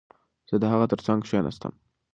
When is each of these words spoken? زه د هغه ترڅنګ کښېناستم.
زه 0.49 0.55
د 0.61 0.63
هغه 0.71 0.85
ترڅنګ 0.91 1.19
کښېناستم. 1.25 1.73